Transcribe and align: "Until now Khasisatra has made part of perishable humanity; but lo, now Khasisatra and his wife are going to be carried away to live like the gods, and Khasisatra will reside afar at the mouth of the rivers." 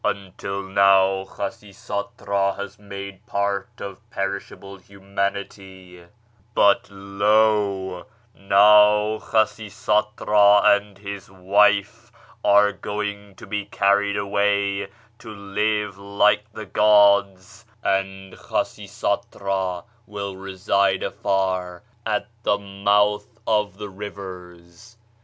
"Until 0.03 0.63
now 0.63 1.25
Khasisatra 1.25 2.55
has 2.55 2.79
made 2.79 3.23
part 3.27 3.69
of 3.79 4.01
perishable 4.09 4.77
humanity; 4.77 6.05
but 6.55 6.89
lo, 6.89 8.07
now 8.33 9.19
Khasisatra 9.19 10.75
and 10.75 10.97
his 10.97 11.29
wife 11.29 12.11
are 12.43 12.71
going 12.71 13.35
to 13.35 13.45
be 13.45 13.65
carried 13.65 14.17
away 14.17 14.89
to 15.19 15.29
live 15.29 15.99
like 15.99 16.51
the 16.51 16.65
gods, 16.65 17.65
and 17.83 18.33
Khasisatra 18.33 19.83
will 20.07 20.35
reside 20.35 21.03
afar 21.03 21.83
at 22.07 22.27
the 22.41 22.57
mouth 22.57 23.37
of 23.45 23.77
the 23.77 23.89
rivers." 23.91 24.97